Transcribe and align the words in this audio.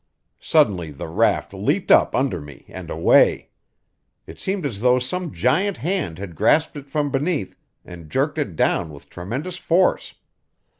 Suddenly 0.39 0.89
the 0.89 1.07
raft 1.07 1.53
leaped 1.53 1.91
up 1.91 2.15
under 2.15 2.41
me 2.41 2.65
and 2.69 2.89
away. 2.89 3.49
It 4.25 4.39
seemed 4.39 4.65
as 4.65 4.79
though 4.79 4.97
some 4.97 5.31
giant 5.31 5.77
hand 5.77 6.17
had 6.17 6.33
grasped 6.35 6.75
it 6.75 6.87
from 6.89 7.11
beneath 7.11 7.55
and 7.85 8.09
jerked 8.09 8.39
it 8.39 8.55
down 8.55 8.89
with 8.91 9.11
tremendous 9.11 9.57
force. 9.57 10.15